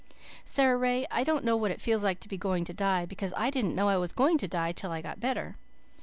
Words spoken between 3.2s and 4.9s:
I didn't know I was going to die